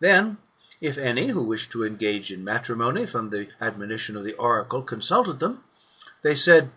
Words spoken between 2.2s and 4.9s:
in matrimony, from the admonition of the oracle,